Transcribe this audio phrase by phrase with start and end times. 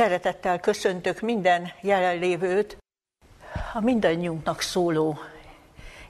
[0.00, 2.76] Szeretettel köszöntök minden jelenlévőt.
[3.74, 5.18] A mindannyiunknak szóló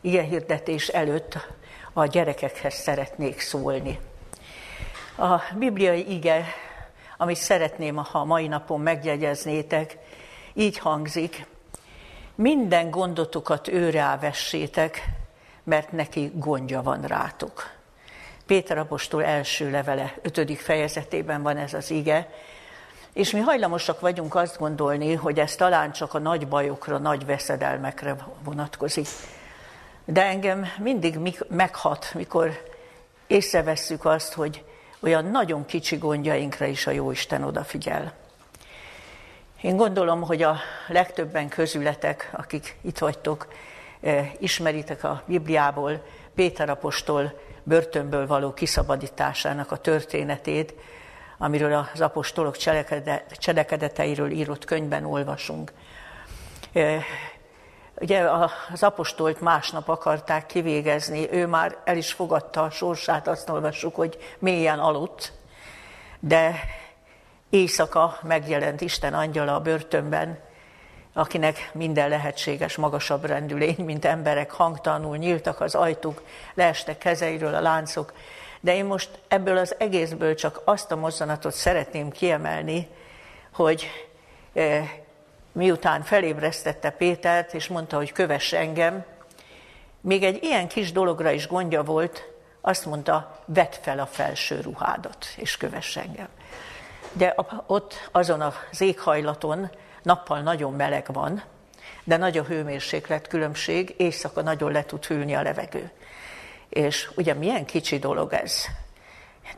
[0.00, 1.48] hirdetés előtt
[1.92, 3.98] a gyerekekhez szeretnék szólni.
[5.18, 6.44] A bibliai ige,
[7.16, 9.96] amit szeretném, ha a mai napon megjegyeznétek,
[10.52, 11.46] így hangzik,
[12.34, 15.04] minden gondotokat őre vessétek,
[15.64, 17.70] mert neki gondja van rátok.
[18.46, 22.28] Péter apostol első levele, ötödik fejezetében van ez az ige,
[23.12, 28.16] és mi hajlamosak vagyunk azt gondolni, hogy ez talán csak a nagy bajokra, nagy veszedelmekre
[28.44, 29.06] vonatkozik.
[30.04, 31.18] De engem mindig
[31.48, 32.62] meghat, mikor
[33.26, 34.64] észrevesszük azt, hogy
[35.00, 38.12] olyan nagyon kicsi gondjainkra is a Jóisten odafigyel.
[39.60, 40.56] Én gondolom, hogy a
[40.88, 43.48] legtöbben közületek, akik itt vagytok,
[44.00, 46.02] eh, ismeritek a Bibliából
[46.34, 50.74] Péter apostol börtönből való kiszabadításának a történetét,
[51.42, 52.56] amiről az apostolok
[53.38, 55.72] cselekedeteiről írott könyvben olvasunk.
[58.00, 58.20] Ugye
[58.72, 64.18] az apostolt másnap akarták kivégezni, ő már el is fogadta a sorsát, azt olvassuk, hogy
[64.38, 65.32] mélyen aludt,
[66.20, 66.54] de
[67.50, 70.38] éjszaka megjelent Isten angyala a börtönben,
[71.12, 76.22] akinek minden lehetséges magasabb rendülény, mint emberek hangtalanul nyíltak az ajtók,
[76.54, 78.12] leestek kezeiről a láncok,
[78.60, 82.88] de én most ebből az egészből csak azt a mozzanatot szeretném kiemelni,
[83.52, 83.90] hogy
[84.54, 84.82] e,
[85.52, 89.04] miután felébresztette Pétert, és mondta, hogy kövess engem,
[90.00, 92.28] még egy ilyen kis dologra is gondja volt,
[92.60, 96.28] azt mondta, vedd fel a felső ruhádat, és kövess engem.
[97.12, 97.34] De
[97.66, 99.70] ott azon az éghajlaton
[100.02, 101.42] nappal nagyon meleg van,
[102.04, 105.90] de nagy a hőmérséklet különbség, éjszaka nagyon le tud hűlni a levegő.
[106.68, 108.64] És ugye milyen kicsi dolog ez.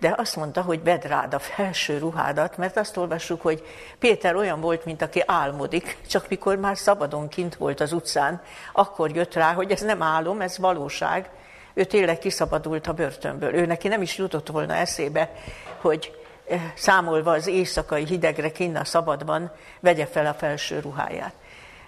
[0.00, 3.66] De azt mondta, hogy vedd rád a felső ruhádat, mert azt olvassuk, hogy
[3.98, 9.10] Péter olyan volt, mint aki álmodik, csak mikor már szabadon kint volt az utcán, akkor
[9.16, 11.30] jött rá, hogy ez nem álom, ez valóság.
[11.74, 13.54] Ő tényleg kiszabadult a börtönből.
[13.54, 15.32] Ő neki nem is jutott volna eszébe,
[15.80, 16.21] hogy
[16.74, 21.34] számolva az éjszakai hidegre kinn a szabadban, vegye fel a felső ruháját.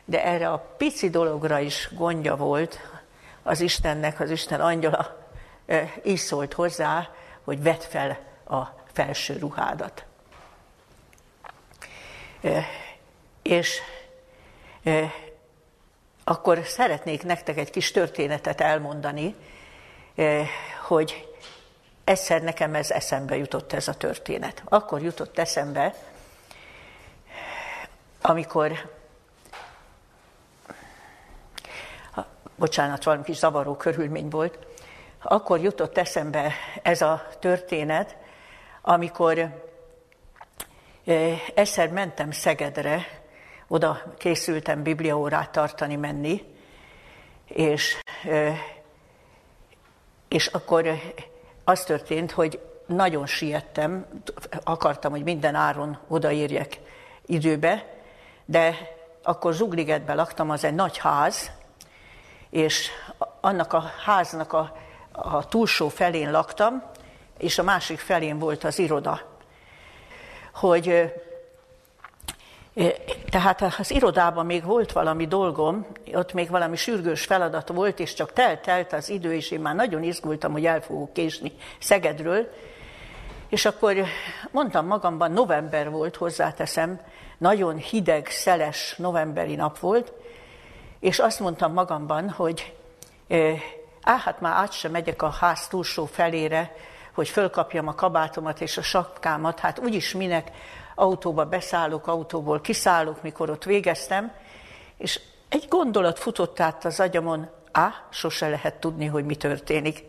[0.04, 2.80] De erre a pici dologra is gondja volt,
[3.42, 5.16] az Istennek, az Isten angyala
[6.04, 7.08] így szólt hozzá,
[7.44, 10.04] hogy vedd fel a felső ruhádat.
[13.42, 13.80] És
[16.24, 19.34] akkor szeretnék nektek egy kis történetet elmondani,
[20.86, 21.33] hogy
[22.04, 24.62] egyszer nekem ez eszembe jutott ez a történet.
[24.64, 25.94] Akkor jutott eszembe,
[28.20, 28.92] amikor
[32.56, 34.58] bocsánat, valami kis zavaró körülmény volt,
[35.22, 38.16] akkor jutott eszembe ez a történet,
[38.82, 39.62] amikor
[41.54, 43.22] egyszer mentem Szegedre,
[43.68, 46.44] oda készültem bibliaórát tartani, menni,
[47.46, 47.98] és,
[50.28, 50.86] és akkor
[51.64, 54.06] az történt, hogy nagyon siettem,
[54.64, 56.80] akartam, hogy minden áron odaérjek
[57.26, 57.94] időbe,
[58.44, 58.76] de
[59.22, 61.50] akkor Zugligetben laktam, az egy nagy ház,
[62.50, 62.90] és
[63.40, 64.76] annak a háznak a,
[65.12, 66.82] a túlsó felén laktam,
[67.38, 69.20] és a másik felén volt az iroda.
[70.54, 71.12] Hogy
[73.30, 78.32] tehát az irodában még volt valami dolgom, ott még valami sürgős feladat volt, és csak
[78.32, 82.48] telt-telt az idő, és én már nagyon izgultam, hogy el fogok késni Szegedről.
[83.48, 83.96] És akkor
[84.50, 87.00] mondtam magamban, november volt, hozzáteszem,
[87.38, 90.12] nagyon hideg, szeles novemberi nap volt,
[91.00, 92.74] és azt mondtam magamban, hogy
[94.02, 96.76] á, hát már át sem megyek a ház túlsó felére,
[97.12, 100.50] hogy fölkapjam a kabátomat és a sapkámat, hát úgyis minek
[100.94, 104.32] autóba beszállok, autóból kiszállok, mikor ott végeztem,
[104.98, 110.04] és egy gondolat futott át az agyamon, á, sose lehet tudni, hogy mi történik.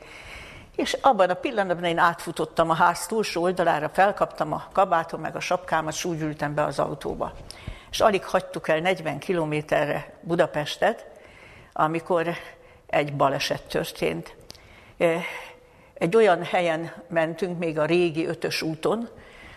[0.75, 5.40] És abban a pillanatban én átfutottam a ház túlsó oldalára, felkaptam a kabátom meg a
[5.40, 7.34] sapkámat, és úgy ültem be az autóba
[7.95, 11.06] és alig hagytuk el 40 kilométerre Budapestet,
[11.74, 12.30] amikor
[12.88, 14.36] egy baleset történt.
[15.94, 19.09] Egy olyan helyen mentünk, még a régi ötös úton,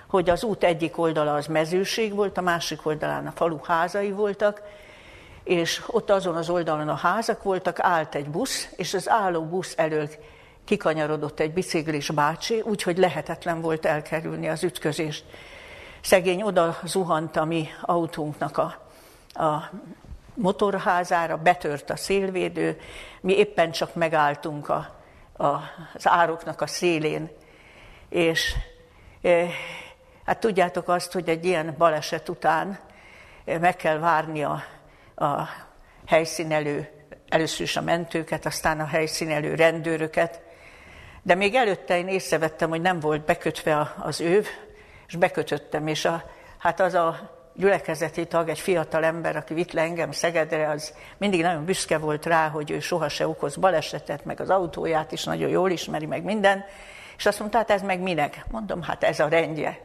[0.09, 4.63] hogy az út egyik oldala az mezőség volt, a másik oldalán a falu házai voltak,
[5.45, 9.75] és ott azon az oldalon a házak voltak, állt egy busz, és az álló busz
[9.77, 10.09] elől
[10.65, 15.25] kikanyarodott egy biciklis bácsi, úgyhogy lehetetlen volt elkerülni az ütközést.
[16.01, 18.89] Szegény oda zuhant a mi autónknak a,
[19.43, 19.71] a
[20.35, 22.81] motorházára, betört a szélvédő,
[23.21, 24.97] mi éppen csak megálltunk a,
[25.37, 25.47] a,
[25.95, 27.31] az ároknak a szélén,
[28.09, 28.55] és
[29.23, 29.47] e,
[30.29, 32.79] Hát tudjátok azt, hogy egy ilyen baleset után
[33.45, 34.63] meg kell várni a,
[35.17, 35.49] a
[36.07, 36.89] helyszínelő,
[37.29, 40.41] először is a mentőket, aztán a helyszínelő rendőröket,
[41.23, 44.47] de még előtte én észrevettem, hogy nem volt bekötve az őv,
[45.07, 46.23] és bekötöttem, és a,
[46.59, 51.43] hát az a gyülekezeti tag, egy fiatal ember, aki vitt le engem Szegedre, az mindig
[51.43, 55.49] nagyon büszke volt rá, hogy ő soha se okoz balesetet, meg az autóját is nagyon
[55.49, 56.65] jól ismeri, meg minden.
[57.17, 58.45] És azt mondta, hát ez meg minek?
[58.51, 59.81] Mondom, hát ez a rendje.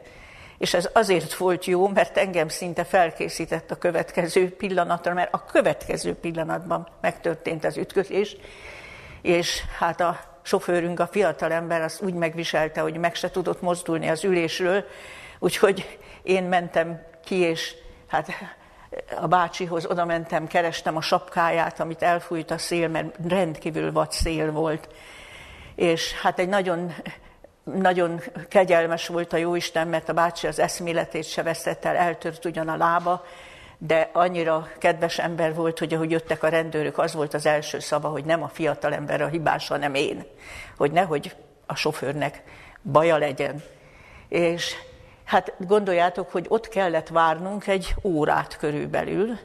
[0.64, 6.16] És ez azért volt jó, mert engem szinte felkészített a következő pillanatra, mert a következő
[6.16, 8.36] pillanatban megtörtént az ütközés,
[9.22, 14.08] és hát a sofőrünk, a fiatal ember azt úgy megviselte, hogy meg se tudott mozdulni
[14.10, 14.86] az ülésről,
[15.40, 17.76] úgyhogy én mentem ki, és
[18.08, 18.28] hát
[19.22, 24.52] a bácsihoz oda mentem, kerestem a sapkáját, amit elfújt a szél, mert rendkívül vad szél
[24.52, 24.90] volt.
[25.76, 26.94] És hát egy nagyon,
[27.64, 32.68] nagyon kegyelmes volt a Jóisten, mert a bácsi az eszméletét se veszett el, eltört ugyan
[32.68, 33.26] a lába,
[33.78, 38.08] de annyira kedves ember volt, hogy ahogy jöttek a rendőrök, az volt az első szava,
[38.08, 40.26] hogy nem a fiatal ember a hibás, hanem én.
[40.78, 42.44] Hogy nehogy a sofőrnek
[42.82, 43.64] baja legyen.
[44.28, 44.76] És
[45.24, 49.38] Hát gondoljátok, hogy ott kellett várnunk egy órát körülbelül,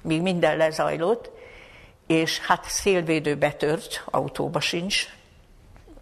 [0.00, 1.30] míg minden lezajlott,
[2.06, 5.06] és hát szélvédő betört, autóba sincs,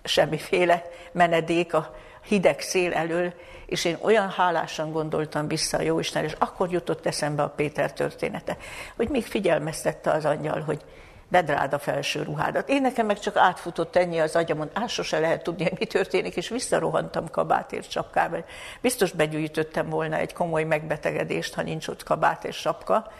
[0.06, 0.82] semmiféle
[1.12, 1.94] menedék a
[2.26, 3.32] hideg szél elől,
[3.66, 8.56] és én olyan hálásan gondoltam vissza a Jóisten, és akkor jutott eszembe a Péter története,
[8.96, 10.84] hogy még figyelmeztette az angyal, hogy
[11.28, 12.68] vedd rád a felső ruhádat.
[12.68, 16.36] Én nekem meg csak átfutott ennyi az agyamon, át sose lehet tudni, hogy mi történik,
[16.36, 18.44] és visszarohantam kabátért sapkával.
[18.80, 23.12] Biztos begyűjtöttem volna egy komoly megbetegedést, ha nincs ott kabát és sapka.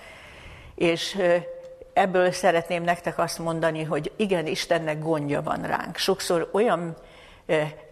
[0.75, 1.19] És
[1.97, 5.97] ebből szeretném nektek azt mondani, hogy igen, Istennek gondja van ránk.
[5.97, 6.97] Sokszor olyan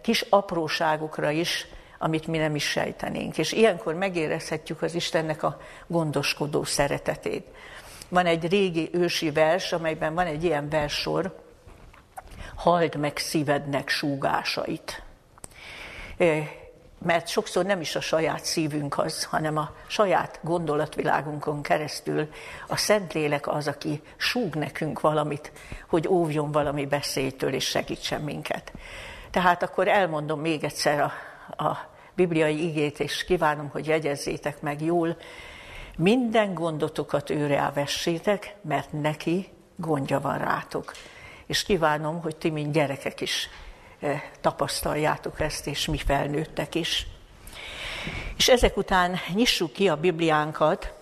[0.01, 1.67] kis apróságokra is,
[1.99, 3.37] amit mi nem is sejtenénk.
[3.37, 5.57] És ilyenkor megérezhetjük az Istennek a
[5.87, 7.47] gondoskodó szeretetét.
[8.09, 11.35] Van egy régi ősi vers, amelyben van egy ilyen verssor,
[12.55, 15.03] halld meg szívednek súgásait.
[17.05, 22.29] Mert sokszor nem is a saját szívünk az, hanem a saját gondolatvilágunkon keresztül
[22.67, 25.51] a Szentlélek az, aki súg nekünk valamit,
[25.89, 28.71] hogy óvjon valami beszédtől és segítsen minket.
[29.31, 31.11] Tehát akkor elmondom még egyszer a,
[31.63, 31.77] a
[32.15, 35.17] bibliai igét, és kívánom, hogy jegyezzétek meg jól,
[35.97, 40.93] minden gondotokat őre elvessétek, mert neki gondja van rátok.
[41.45, 43.49] És kívánom, hogy ti, mint gyerekek is
[44.41, 47.07] tapasztaljátok ezt, és mi felnőttek is.
[48.37, 50.93] És ezek után nyissuk ki a Bibliánkat,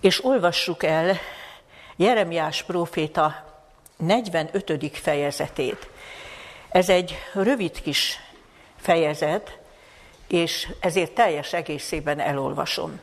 [0.00, 1.18] és olvassuk el
[1.96, 3.44] Jeremiás próféta
[3.96, 4.90] 45.
[4.92, 5.88] fejezetét.
[6.68, 8.20] Ez egy rövid kis
[8.76, 9.58] fejezet,
[10.28, 13.00] és ezért teljes egészében elolvasom.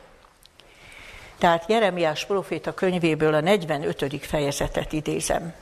[1.38, 4.26] Tehát Jeremiás proféta könyvéből a 45.
[4.26, 5.54] fejezetet idézem.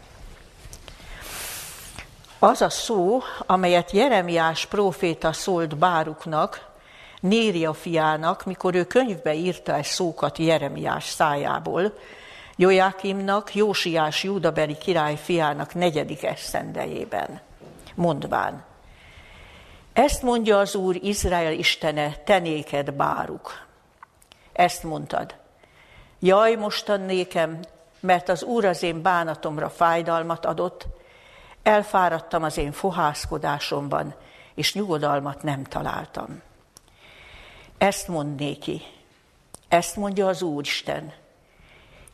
[2.45, 6.71] Az a szó, amelyet Jeremiás proféta szólt Báruknak,
[7.21, 11.99] Néria fiának, mikor ő könyvbe írta egy szókat Jeremiás szájából,
[12.57, 17.41] Jojákimnak, Jósiás Júdabeli király fiának negyedik eszendejében,
[17.95, 18.65] mondván.
[19.93, 23.67] Ezt mondja az Úr Izrael Istene, te néked Báruk.
[24.53, 25.35] Ezt mondtad.
[26.21, 27.61] Jaj, mostan nékem,
[28.01, 30.87] mert az Úr az én bánatomra fájdalmat adott,
[31.63, 34.15] elfáradtam az én fohászkodásomban,
[34.55, 36.43] és nyugodalmat nem találtam.
[37.79, 38.83] Ezt mond néki,
[39.69, 41.13] ezt mondja az Úristen.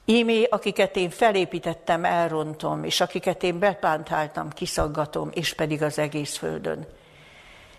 [0.04, 6.86] Ímé, akiket én felépítettem, elrontom, és akiket én bepántáltam, kiszaggatom, és pedig az egész földön.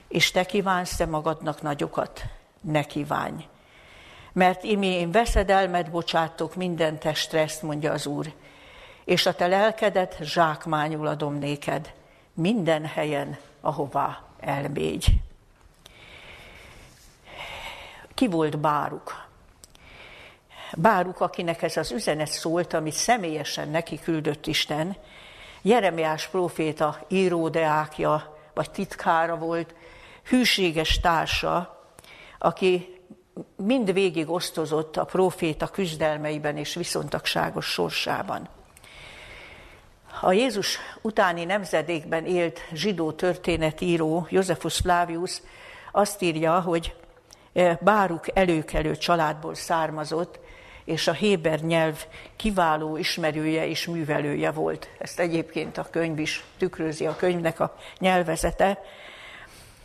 [0.07, 2.23] És te kívánsz te magadnak nagyokat?
[2.61, 3.47] Ne kívánj
[4.33, 8.33] mert imi én veszedelmet bocsátok minden testre, ezt mondja az Úr,
[9.09, 11.93] és a te lelkedet zsákmányul adom néked
[12.33, 15.13] minden helyen, ahová elmégy.
[18.13, 19.27] Ki volt Báruk?
[20.77, 24.95] Báruk, akinek ez az üzenet szólt, amit személyesen neki küldött Isten,
[25.61, 29.75] Jeremiás próféta íródeákja, vagy titkára volt,
[30.23, 31.83] hűséges társa,
[32.39, 33.01] aki
[33.55, 38.57] mind végig osztozott a próféta küzdelmeiben és viszontagságos sorsában.
[40.21, 45.41] A Jézus utáni nemzedékben élt zsidó történetíró Józefus Flavius
[45.91, 46.95] azt írja, hogy
[47.53, 50.39] e, Báruk előkelő családból származott,
[50.85, 54.89] és a héber nyelv kiváló ismerője és művelője volt.
[54.97, 58.81] Ezt egyébként a könyv is tükrözi, a könyvnek a nyelvezete.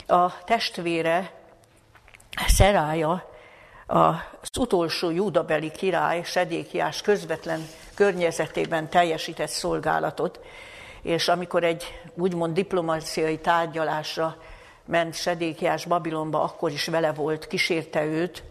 [0.07, 1.31] A testvére
[2.47, 3.34] Szerája
[3.87, 10.41] az utolsó júdabeli király, Sedékiás közvetlen környezetében teljesített szolgálatot,
[11.03, 14.37] és amikor egy úgymond diplomáciai tárgyalásra
[14.85, 18.43] ment Sedékiás Babilonba, akkor is vele volt, kísérte őt,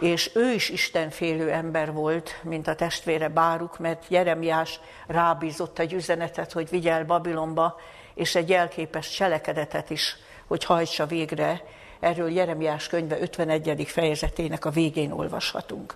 [0.00, 6.52] és ő is istenfélő ember volt, mint a testvére Báruk, mert Jeremiás rábízott egy üzenetet,
[6.52, 7.80] hogy vigyel Babilonba,
[8.14, 11.62] és egy jelképes cselekedetet is, hogy hajtsa végre.
[12.00, 13.86] Erről Jeremiás könyve 51.
[13.86, 15.94] fejezetének a végén olvashatunk.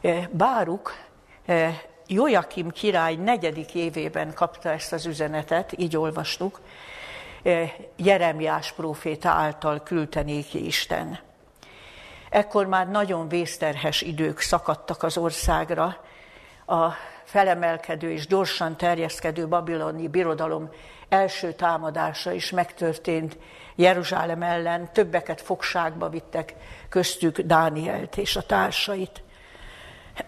[0.00, 0.94] E, Báruk
[1.46, 6.60] e, Joakim király negyedik évében kapta ezt az üzenetet, így olvastuk,
[7.42, 11.18] e, Jeremiás próféta által küldte néki Isten.
[12.30, 15.96] Ekkor már nagyon vészterhes idők szakadtak az országra,
[16.66, 16.90] a
[17.24, 20.70] felemelkedő és gyorsan terjeszkedő babiloni birodalom
[21.12, 23.38] első támadása is megtörtént
[23.74, 26.54] Jeruzsálem ellen, többeket fogságba vittek,
[26.88, 29.22] köztük Dánielt és a társait.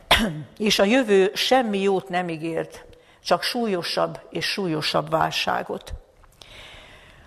[0.59, 2.85] és a jövő semmi jót nem ígért,
[3.25, 5.93] csak súlyosabb és súlyosabb válságot.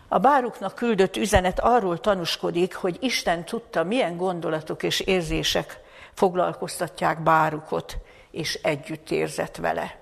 [0.07, 5.79] A báruknak küldött üzenet arról tanúskodik, hogy Isten tudta, milyen gondolatok és érzések
[6.13, 7.97] foglalkoztatják bárukot,
[8.31, 9.96] és együtt érzett vele.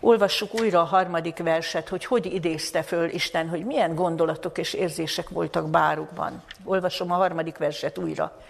[0.00, 5.28] Olvassuk újra a harmadik verset, hogy hogy idézte föl Isten, hogy milyen gondolatok és érzések
[5.28, 6.42] voltak bárukban.
[6.64, 8.40] Olvasom a harmadik verset újra.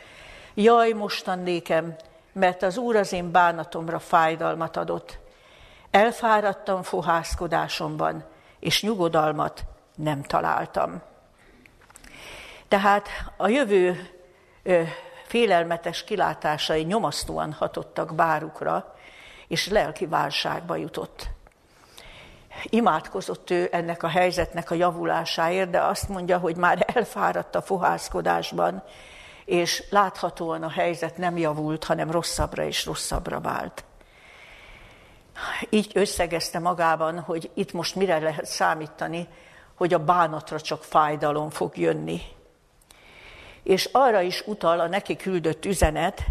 [0.55, 1.97] Jaj, mostan nékem,
[2.33, 5.19] mert az Úr az én bánatomra fájdalmat adott.
[5.91, 8.25] Elfáradtam fohászkodásomban,
[8.61, 11.03] és nyugodalmat nem találtam.
[12.69, 14.11] Tehát a jövő
[15.27, 18.95] félelmetes kilátásai nyomasztóan hatottak bárukra,
[19.49, 21.35] és lelki válságba jutott.
[22.65, 28.83] Imádkozott ő ennek a helyzetnek a javulásáért, de azt mondja, hogy már elfáradt a fohászkodásban,
[29.45, 33.85] és láthatóan a helyzet nem javult, hanem rosszabbra és rosszabbra vált.
[35.71, 39.29] Így összegezte magában, hogy itt most mire lehet számítani,
[39.75, 42.21] hogy a bánatra csak fájdalom fog jönni.
[43.63, 46.25] És arra is utal a neki küldött üzenet,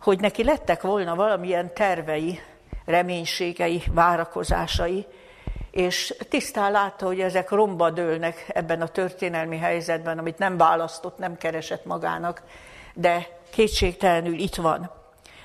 [0.00, 2.40] hogy neki lettek volna valamilyen tervei,
[2.84, 5.06] reménységei, várakozásai,
[5.72, 11.36] és tisztán látta, hogy ezek romba dőlnek ebben a történelmi helyzetben, amit nem választott, nem
[11.36, 12.42] keresett magának,
[12.94, 14.90] de kétségtelenül itt van.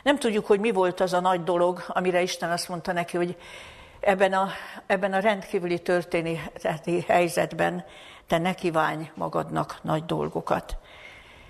[0.03, 3.38] Nem tudjuk, hogy mi volt az a nagy dolog, amire Isten azt mondta neki, hogy
[4.00, 4.50] ebben a,
[4.86, 7.86] ebben a rendkívüli történeti helyzetben
[8.27, 10.77] te ne kívánj magadnak nagy dolgokat.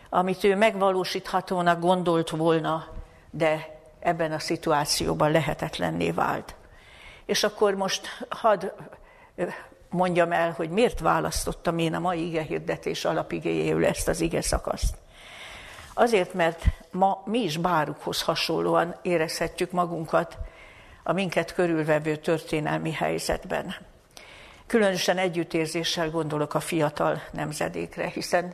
[0.09, 2.87] Amit ő megvalósíthatónak gondolt volna,
[3.29, 6.55] de ebben a szituációban lehetetlenné vált.
[7.27, 8.65] És akkor most hadd
[9.89, 14.95] mondjam el, hogy miért választottam én a mai ige hirdetés alapigéjéül ezt az ige szakaszt.
[15.93, 20.37] Azért, mert ma mi is bárukhoz hasonlóan érezhetjük magunkat
[21.03, 23.75] a minket körülvevő történelmi helyzetben.
[24.67, 28.53] Különösen együttérzéssel gondolok a fiatal nemzedékre, hiszen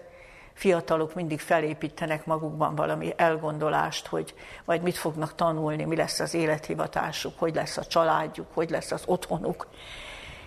[0.54, 4.34] fiatalok mindig felépítenek magukban valami elgondolást, hogy
[4.66, 9.04] majd mit fognak tanulni, mi lesz az élethivatásuk, hogy lesz a családjuk, hogy lesz az
[9.06, 9.68] otthonuk.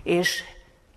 [0.03, 0.43] És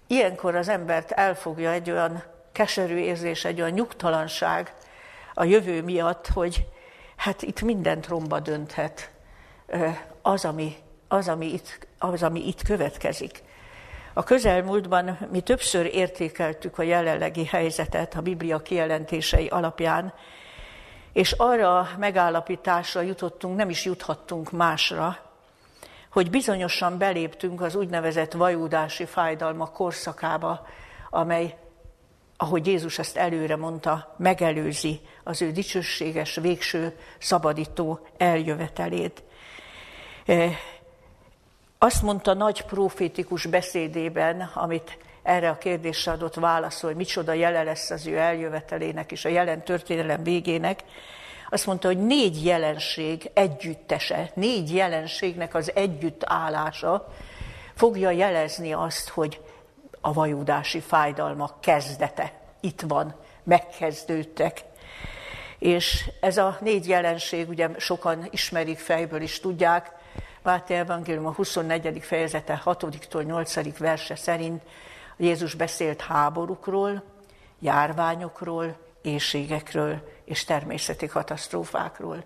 [0.08, 4.74] ilyenkor az embert elfogja egy olyan keserű érzés, egy olyan nyugtalanság
[5.34, 6.68] a jövő miatt, hogy
[7.16, 9.12] hát itt mindent romba dönthet
[10.22, 10.75] az, ami,
[11.08, 13.44] az, ami, itt, az, ami itt következik.
[14.13, 20.13] A közelmúltban mi többször értékeltük a jelenlegi helyzetet a Biblia kijelentései alapján,
[21.13, 25.18] és arra megállapításra jutottunk, nem is juthattunk másra,
[26.12, 30.68] hogy bizonyosan beléptünk az úgynevezett vajúdási fájdalma korszakába,
[31.10, 31.58] amely,
[32.38, 39.24] ahogy Jézus ezt előre mondta, megelőzi az ő dicsőséges, végső, szabadító eljövetelét.
[41.81, 47.89] Azt mondta nagy profétikus beszédében, amit erre a kérdésre adott válaszol, hogy micsoda jele lesz
[47.89, 50.83] az ő eljövetelének és a jelen történelem végének,
[51.50, 57.13] azt mondta, hogy négy jelenség együttese, négy jelenségnek az együttállása
[57.75, 59.41] fogja jelezni azt, hogy
[60.01, 64.62] a vajudási fájdalmak kezdete itt van, megkezdődtek.
[65.59, 69.98] És ez a négy jelenség, ugye sokan ismerik fejből is tudják,
[70.41, 72.03] Máté Evangélium a 24.
[72.03, 73.77] fejezete 6-tól 8.
[73.77, 74.63] verse szerint
[75.17, 77.03] Jézus beszélt háborúkról,
[77.60, 82.24] járványokról, éjségekről és természeti katasztrófákról.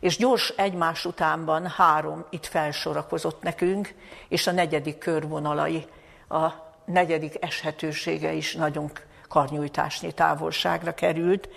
[0.00, 3.94] És gyors egymás utánban három itt felsorakozott nekünk,
[4.28, 5.86] és a negyedik körvonalai,
[6.28, 6.48] a
[6.84, 8.90] negyedik eshetősége is nagyon
[9.28, 11.48] karnyújtásnyi távolságra került.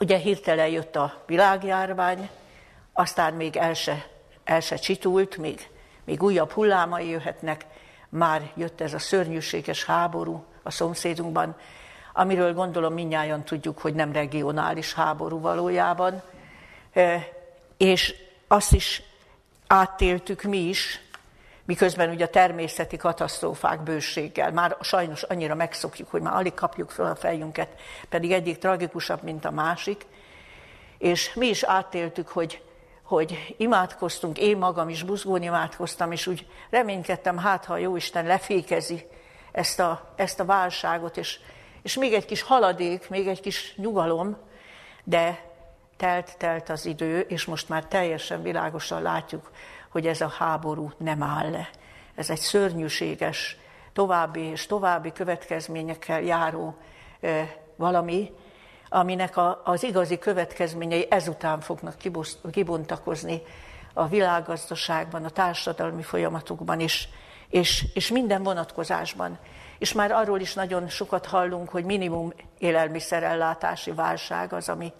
[0.00, 2.28] Ugye hirtelen jött a világjárvány,
[2.92, 4.06] aztán még el se,
[4.44, 5.68] el se csitult, még,
[6.04, 7.66] még újabb hullámai jöhetnek,
[8.08, 11.56] már jött ez a szörnyűséges háború a szomszédunkban,
[12.12, 16.22] amiről gondolom minnyáján tudjuk, hogy nem regionális háború valójában,
[16.92, 17.28] e,
[17.76, 18.14] és
[18.48, 19.02] azt is
[19.66, 21.00] áttéltük mi is,
[21.64, 27.06] miközben ugye a természeti katasztrófák bőséggel, már sajnos annyira megszokjuk, hogy már alig kapjuk fel
[27.06, 27.68] a fejünket,
[28.08, 30.06] pedig egyik tragikusabb, mint a másik,
[30.98, 32.62] és mi is áttéltük, hogy,
[33.10, 39.06] hogy imádkoztunk, én magam is buzgón imádkoztam, és úgy reménykedtem, hát ha a Jóisten lefékezi
[39.52, 41.38] ezt a, ezt a válságot, és,
[41.82, 44.36] és még egy kis haladék, még egy kis nyugalom,
[45.04, 45.44] de
[45.96, 49.50] telt-telt az idő, és most már teljesen világosan látjuk,
[49.88, 51.70] hogy ez a háború nem áll le.
[52.14, 53.56] Ez egy szörnyűséges,
[53.92, 56.76] további és további következményekkel járó
[57.76, 58.32] valami,
[58.90, 61.94] aminek a, az igazi következményei ezután fognak
[62.50, 63.42] kibontakozni
[63.92, 67.08] a világgazdaságban, a társadalmi folyamatokban is,
[67.48, 69.38] és, és minden vonatkozásban.
[69.78, 74.92] És már arról is nagyon sokat hallunk, hogy minimum élelmiszerellátási válság az, ami,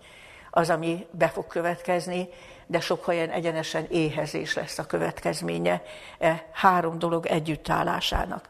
[0.51, 2.29] az, ami be fog következni,
[2.67, 5.83] de sok helyen egyenesen éhezés lesz a következménye
[6.19, 8.49] e három dolog együttállásának.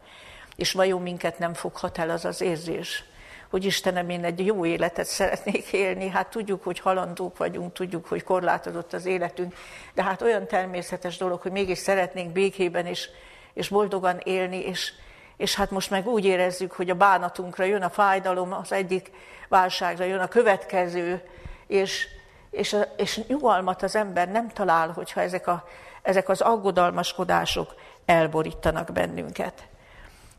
[0.56, 3.04] És vajon minket nem foghat el az az érzés,
[3.50, 8.22] hogy Istenem, én egy jó életet szeretnék élni, hát tudjuk, hogy halandók vagyunk, tudjuk, hogy
[8.22, 9.54] korlátozott az életünk,
[9.94, 13.08] de hát olyan természetes dolog, hogy mégis szeretnénk békében és,
[13.52, 14.92] és boldogan élni, és,
[15.36, 19.10] és hát most meg úgy érezzük, hogy a bánatunkra jön a fájdalom, az egyik
[19.48, 21.22] válságra jön a következő,
[21.66, 22.06] és,
[22.50, 25.68] és, és nyugalmat az ember nem talál, hogyha ezek, a,
[26.02, 29.68] ezek az aggodalmaskodások elborítanak bennünket.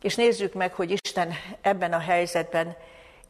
[0.01, 2.75] És nézzük meg, hogy Isten ebben a helyzetben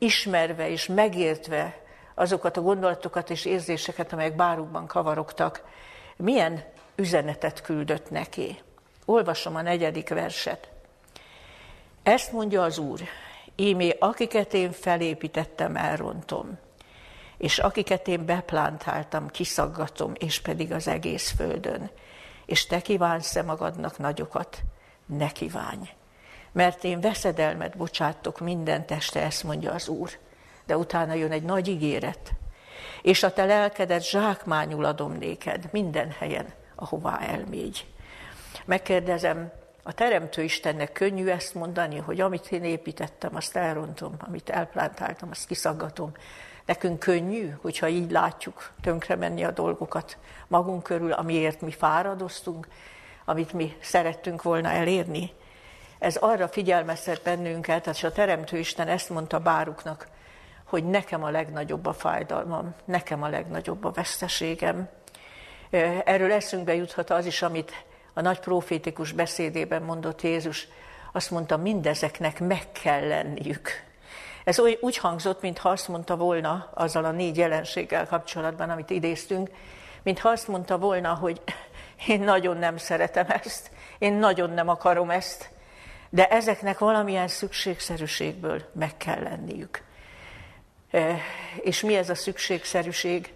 [0.01, 1.81] ismerve és megértve
[2.15, 5.63] azokat a gondolatokat és érzéseket, amelyek bárukban kavarogtak,
[6.15, 6.63] milyen
[6.95, 8.59] üzenetet küldött neki.
[9.05, 10.69] Olvasom a negyedik verset.
[12.03, 12.99] Ezt mondja az Úr,
[13.55, 16.59] ímé akiket én felépítettem, elrontom,
[17.37, 21.89] és akiket én beplántáltam, kiszaggatom, és pedig az egész földön.
[22.45, 24.61] És te kívánsz-e magadnak nagyokat?
[25.05, 26.00] Ne kívánj
[26.51, 30.09] mert én veszedelmet bocsátok minden teste, ezt mondja az Úr.
[30.65, 32.31] De utána jön egy nagy ígéret.
[33.01, 37.85] És a te lelkedet zsákmányul adom néked minden helyen, ahová elmégy.
[38.65, 39.51] Megkérdezem,
[39.83, 45.47] a Teremtő Istennek könnyű ezt mondani, hogy amit én építettem, azt elrontom, amit elplántáltam, azt
[45.47, 46.11] kiszaggatom.
[46.65, 52.67] Nekünk könnyű, hogyha így látjuk tönkre menni a dolgokat magunk körül, amiért mi fáradoztunk,
[53.25, 55.31] amit mi szerettünk volna elérni
[56.01, 60.07] ez arra figyelmeztet bennünket, és a Teremtő Isten ezt mondta Báruknak,
[60.65, 64.89] hogy nekem a legnagyobb a fájdalmam, nekem a legnagyobb a veszteségem.
[66.03, 67.83] Erről eszünkbe juthat az is, amit
[68.13, 70.67] a nagy profétikus beszédében mondott Jézus,
[71.11, 73.69] azt mondta, mindezeknek meg kell lenniük.
[74.43, 79.49] Ez úgy hangzott, mintha azt mondta volna, azzal a négy jelenséggel kapcsolatban, amit idéztünk,
[80.03, 81.41] mintha azt mondta volna, hogy
[82.07, 85.49] én nagyon nem szeretem ezt, én nagyon nem akarom ezt,
[86.13, 89.83] de ezeknek valamilyen szükségszerűségből meg kell lenniük.
[91.61, 93.33] És mi ez a szükségszerűség?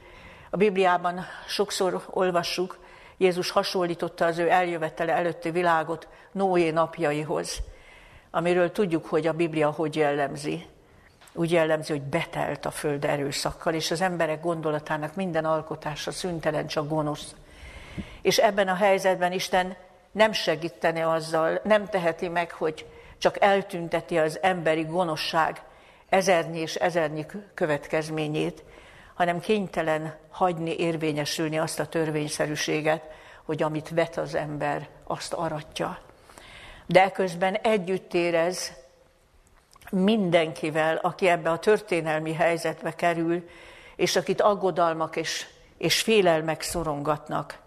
[0.49, 2.79] A Bibliában sokszor olvassuk,
[3.17, 7.61] Jézus hasonlította az ő eljövetele előtti világot Noé napjaihoz,
[8.31, 10.65] amiről tudjuk, hogy a Biblia hogy jellemzi.
[11.33, 16.89] Úgy jellemzi, hogy betelt a föld erőszakkal, és az emberek gondolatának minden alkotása szüntelen, csak
[16.89, 17.35] gonosz.
[18.21, 19.75] És ebben a helyzetben Isten
[20.15, 22.85] nem segíteni azzal, nem teheti meg, hogy
[23.17, 25.61] csak eltünteti az emberi gonoszság
[26.09, 28.63] ezernyi és ezernyi következményét,
[29.13, 33.03] hanem kénytelen hagyni érvényesülni azt a törvényszerűséget,
[33.43, 35.99] hogy amit vet az ember, azt aratja.
[36.85, 38.73] De közben együtt érez
[39.91, 43.49] mindenkivel, aki ebbe a történelmi helyzetbe kerül,
[43.95, 45.47] és akit aggodalmak és,
[45.77, 47.59] és félelmek szorongatnak.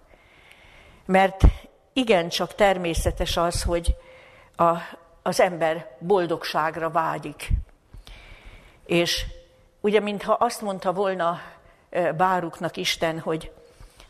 [1.06, 1.42] Mert
[1.98, 3.96] igencsak természetes az, hogy
[4.56, 4.76] a,
[5.22, 7.48] az ember boldogságra vágyik.
[8.86, 9.24] És
[9.80, 11.40] ugye, mintha azt mondta volna
[12.16, 13.52] Báruknak Isten, hogy,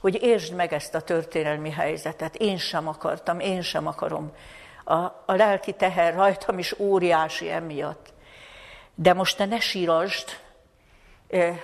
[0.01, 4.33] hogy értsd meg ezt a történelmi helyzetet, én sem akartam, én sem akarom.
[4.85, 4.95] A,
[5.27, 8.13] a lelki teher rajtam is óriási emiatt.
[8.95, 10.41] De most te ne sírasd,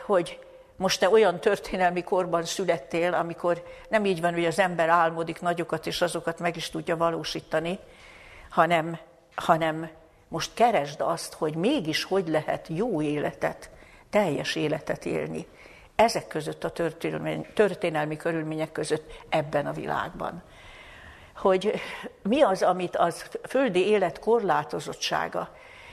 [0.07, 0.44] hogy
[0.77, 5.87] most te olyan történelmi korban születtél, amikor nem így van, hogy az ember álmodik nagyokat,
[5.87, 7.79] és azokat meg is tudja valósítani,
[8.51, 8.99] hanem,
[9.35, 9.91] hanem
[10.29, 13.71] most keresd azt, hogy mégis hogy lehet jó életet,
[14.11, 15.47] teljes életet élni.
[15.95, 20.43] Ezek között a történelmi, történelmi körülmények között ebben a világban.
[21.37, 21.81] Hogy
[22.23, 25.49] mi az, amit az földi élet korlátozottsága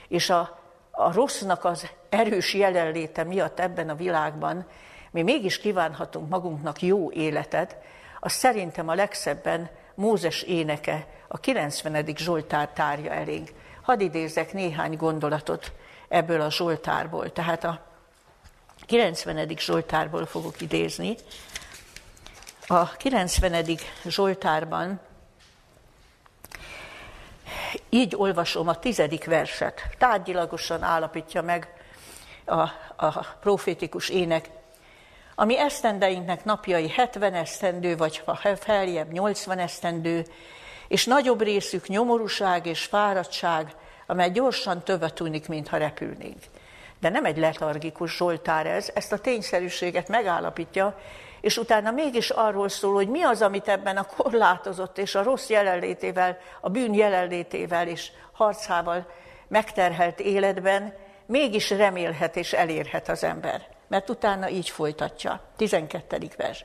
[0.08, 0.58] és a,
[0.94, 4.66] a rossznak az erős jelenléte miatt ebben a világban
[5.10, 7.76] mi mégis kívánhatunk magunknak jó életet,
[8.20, 12.04] az szerintem a legszebben Mózes éneke, a 90.
[12.16, 13.52] Zsoltár tárja elénk.
[13.82, 15.72] Hadd idézek néhány gondolatot
[16.08, 17.32] ebből a Zsoltárból.
[17.32, 17.80] Tehát a
[18.86, 19.48] 90.
[19.58, 21.16] Zsoltárból fogok idézni.
[22.66, 23.64] A 90.
[24.04, 25.00] Zsoltárban
[27.94, 29.82] így olvasom a tizedik verset.
[29.98, 31.74] Tárgyilagosan állapítja meg
[32.44, 32.60] a,
[33.06, 34.50] a profétikus ének
[35.34, 40.26] a mi esztendeinknek napjai 70 esztendő, vagy ha feljebb 80 esztendő,
[40.88, 43.74] és nagyobb részük nyomorúság és fáradtság,
[44.06, 46.38] amely gyorsan töve tűnik, mintha repülnénk.
[47.00, 50.98] De nem egy letargikus Zsoltár ez, ezt a tényszerűséget megállapítja,
[51.42, 55.48] és utána mégis arról szól, hogy mi az, amit ebben a korlátozott és a rossz
[55.48, 59.06] jelenlétével, a bűn jelenlétével és harcával
[59.48, 60.94] megterhelt életben
[61.26, 65.40] mégis remélhet és elérhet az ember mert utána így folytatja.
[65.56, 66.28] 12.
[66.36, 66.64] vers.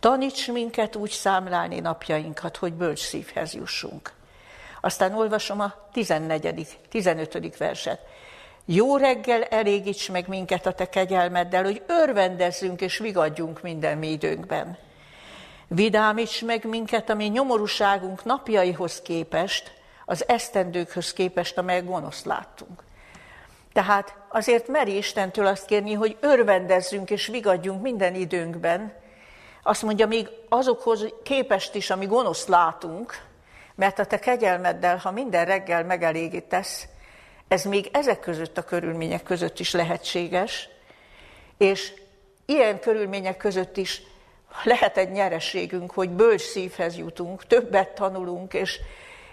[0.00, 4.12] Taníts minket úgy számlálni napjainkat, hogy bölcs szívhez jussunk.
[4.80, 6.78] Aztán olvasom a 14.
[6.88, 7.56] 15.
[7.56, 8.00] verset.
[8.72, 14.78] Jó reggel elégíts meg minket a te kegyelmeddel, hogy örvendezzünk és vigadjunk minden mi időnkben.
[15.68, 19.72] Vidámíts meg minket, ami nyomorúságunk napjaihoz képest,
[20.04, 22.82] az esztendőkhöz képest, amelyek gonoszt láttunk.
[23.72, 28.92] Tehát azért meri Istentől azt kérni, hogy örvendezzünk és vigadjunk minden időnkben.
[29.62, 33.22] Azt mondja, még azokhoz képest is, ami gonoszt látunk,
[33.74, 36.88] mert a te kegyelmeddel, ha minden reggel megelégítesz,
[37.50, 40.68] ez még ezek között a körülmények között is lehetséges,
[41.58, 41.92] és
[42.46, 44.02] ilyen körülmények között is
[44.64, 48.78] lehet egy nyereségünk, hogy bölcs szívhez jutunk, többet tanulunk, és,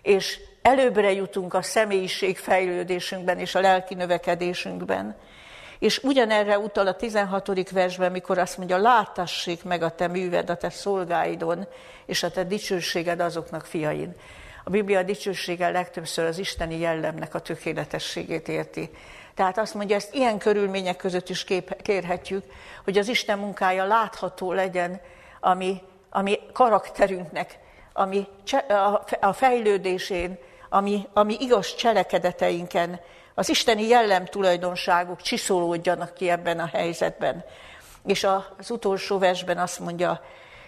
[0.02, 5.16] és előbbre jutunk a személyiség fejlődésünkben és a lelki növekedésünkben.
[5.80, 7.70] És ugyanerre utal a 16.
[7.70, 11.68] versben, mikor azt mondja, látassék meg a te műved a te szolgáidon,
[12.06, 14.16] és a te dicsőséged azoknak fiain.
[14.68, 18.90] A Biblia dicsősége legtöbbször az isteni jellemnek a tökéletességét érti.
[19.36, 22.44] Tehát azt mondja, ezt ilyen körülmények között is kép, kérhetjük,
[22.84, 25.02] hogy az Isten munkája látható legyen,
[25.40, 27.60] ami, ami karakterünknek,
[27.94, 28.28] ami
[29.20, 30.38] a fejlődésén,
[30.70, 33.00] ami, ami igaz cselekedeteinken,
[33.34, 37.44] az isteni jellem tulajdonságok csiszolódjanak ki ebben a helyzetben.
[38.06, 38.24] És
[38.58, 40.22] az utolsó versben azt mondja,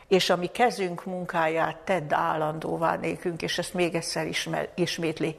[0.09, 5.35] és a mi kezünk munkáját tedd állandóvá nékünk, és ezt még egyszer ismer, ismétli,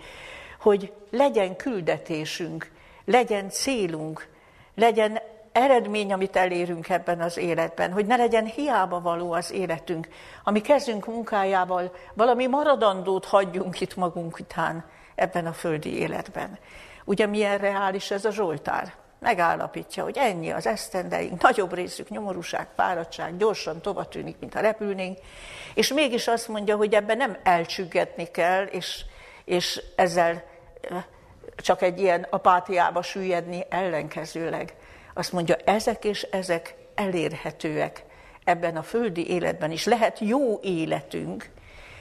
[0.61, 2.71] hogy legyen küldetésünk,
[3.05, 4.29] legyen célunk,
[4.75, 5.19] legyen
[5.53, 10.09] eredmény, amit elérünk ebben az életben, hogy ne legyen hiába való az életünk,
[10.45, 16.59] ami kezünk munkájával valami maradandót hagyjunk itt magunk után ebben a földi életben.
[17.05, 19.00] Ugye milyen reális ez a Zsoltár?
[19.21, 25.19] Megállapítja, hogy ennyi az esztendeink, nagyobb részük nyomorúság, fáradtság, gyorsan tova tűnik, mint ha repülnénk,
[25.75, 29.05] és mégis azt mondja, hogy ebben nem elcsüggetni kell, és,
[29.45, 30.45] és ezzel
[31.57, 34.75] csak egy ilyen apátiába süllyedni ellenkezőleg
[35.15, 38.05] azt mondja, ezek és ezek elérhetőek
[38.45, 39.85] ebben a földi életben is.
[39.85, 41.51] Lehet jó életünk,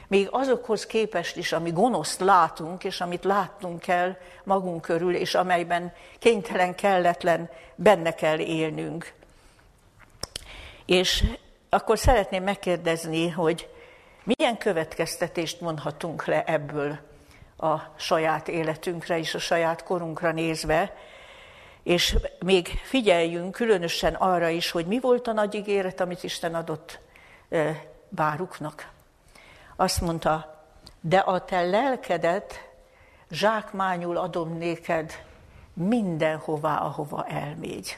[0.10, 5.94] még azokhoz képest is, ami gonoszt látunk, és amit látnunk kell magunk körül, és amelyben
[6.20, 9.14] kénytelen, kelletlen, benne kell élnünk.
[10.86, 11.24] És
[11.70, 13.70] akkor szeretném megkérdezni, hogy
[14.24, 17.00] milyen következtetést mondhatunk le ebből
[17.58, 20.96] a saját életünkre és a saját korunkra nézve,
[21.84, 27.00] és még figyeljünk különösen arra is, hogy mi volt a nagy ígéret, amit Isten adott
[28.10, 28.98] báruknak.
[29.80, 30.64] Azt mondta,
[31.02, 32.70] de a te lelkedet
[33.32, 35.24] zsákmányul adom néked
[35.74, 37.98] mindenhová, ahova elmégy.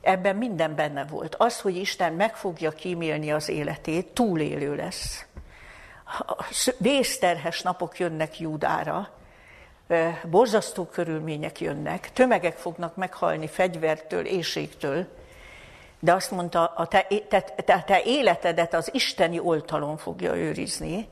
[0.00, 1.34] Ebben minden benne volt.
[1.34, 5.26] Az, hogy Isten meg fogja kímélni az életét, túlélő lesz.
[6.78, 9.10] Vészterhes napok jönnek Júdára,
[10.24, 15.06] borzasztó körülmények jönnek, tömegek fognak meghalni fegyvertől, éjségtől,
[16.00, 21.08] de azt mondta, a te, te, te, te életedet az isteni oltalon fogja őrizni,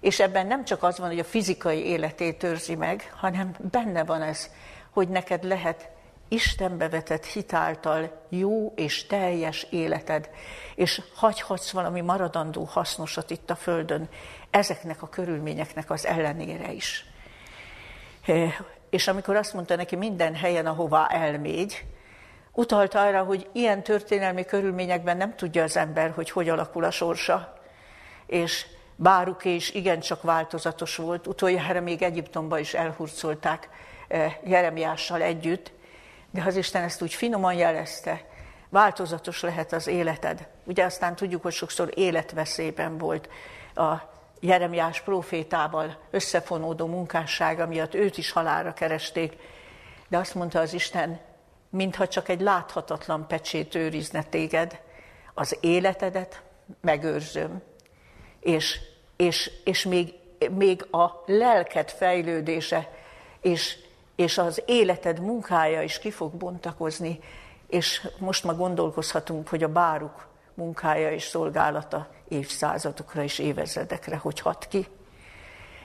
[0.00, 4.22] és ebben nem csak az van, hogy a fizikai életét őrzi meg, hanem benne van
[4.22, 4.50] ez,
[4.90, 5.90] hogy neked lehet
[6.28, 10.30] Istenbe vetett hitáltal jó és teljes életed,
[10.74, 14.08] és hagyhatsz valami maradandó hasznosat itt a Földön,
[14.50, 17.04] ezeknek a körülményeknek az ellenére is.
[18.90, 21.84] és amikor azt mondta neki minden helyen, ahová elmégy,
[22.58, 27.54] utalt arra, hogy ilyen történelmi körülményekben nem tudja az ember, hogy hogy alakul a sorsa.
[28.26, 28.66] És
[28.96, 31.26] Báruké is igencsak változatos volt.
[31.26, 33.68] Utoljára még Egyiptomba is elhurcolták
[34.08, 35.72] eh, Jeremiással együtt,
[36.30, 38.24] de az Isten ezt úgy finoman jelezte,
[38.68, 40.48] változatos lehet az életed.
[40.64, 43.28] Ugye aztán tudjuk, hogy sokszor életveszélyben volt
[43.74, 43.94] a
[44.40, 49.36] Jeremiás profétával összefonódó munkássága miatt őt is halálra keresték,
[50.08, 51.20] de azt mondta az Isten,
[51.70, 54.80] mintha csak egy láthatatlan pecsét őrizne téged,
[55.34, 56.42] az életedet
[56.80, 57.62] megőrzöm,
[58.40, 58.80] és,
[59.16, 60.14] és, és még,
[60.50, 62.90] még a lelked fejlődése,
[63.40, 63.76] és,
[64.16, 67.20] és az életed munkája is ki fog bontakozni,
[67.66, 74.66] és most ma gondolkozhatunk, hogy a báruk munkája és szolgálata évszázadokra és évezredekre hogy hat
[74.68, 74.86] ki.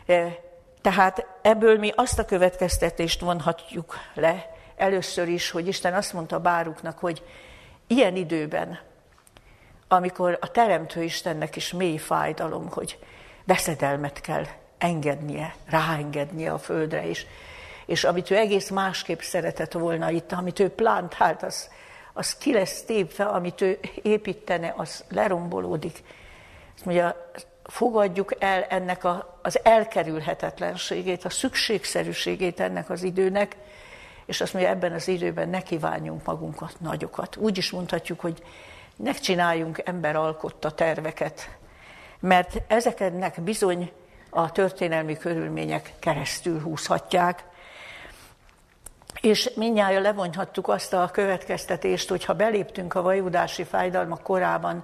[0.06, 0.40] E,
[0.82, 7.00] tehát ebből mi azt a következtetést vonhatjuk le, először is, hogy Isten azt mondta Báruknak,
[7.00, 7.24] hogy
[7.88, 8.80] ilyen időben,
[9.88, 13.00] amikor a Teremtő Istennek is mély fájdalom, hogy
[13.46, 14.46] veszedelmet kell
[14.78, 17.26] engednie, ráengednie a földre is,
[17.86, 21.70] és amit ő egész másképp szeretett volna itt, amit ő plántált, az,
[22.14, 26.04] az ki lesz tépve, amit ő építene, az lerombolódik.
[26.76, 27.32] Azt mondja,
[27.64, 33.56] fogadjuk el ennek a, az elkerülhetetlenségét, a szükségszerűségét ennek az időnek,
[34.26, 37.36] és azt mondja, ebben az időben ne kívánjunk magunkat nagyokat.
[37.36, 38.44] Úgy is mondhatjuk, hogy
[38.96, 41.58] ne csináljunk emberalkotta terveket,
[42.20, 43.92] mert ezeknek bizony
[44.30, 47.44] a történelmi körülmények keresztül húzhatják,
[49.22, 54.84] és mindjárt levonhattuk azt a következtetést, hogy ha beléptünk a vajudási fájdalmak korában,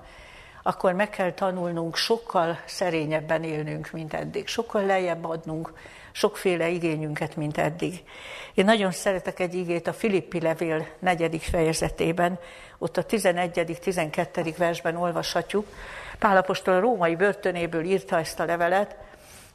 [0.63, 5.73] akkor meg kell tanulnunk sokkal szerényebben élnünk, mint eddig, sokkal lejjebb adnunk
[6.19, 8.03] sokféle igényünket, mint eddig.
[8.53, 12.39] Én nagyon szeretek egy igét a Filippi levél negyedik fejezetében,
[12.77, 14.53] ott a 11.-12.
[14.57, 15.67] versben olvashatjuk.
[16.19, 18.95] Pálapostól a római börtönéből írta ezt a levelet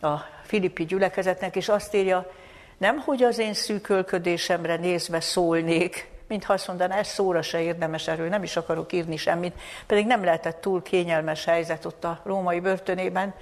[0.01, 2.31] a Filippi gyülekezetnek, és azt írja,
[2.79, 8.29] nem, hogy az én szűkölködésemre nézve szólnék, mintha azt mondaná, ez szóra se érdemes erről,
[8.29, 9.55] nem is akarok írni semmit,
[9.87, 13.35] pedig nem lehetett túl kényelmes helyzet ott a római börtönében,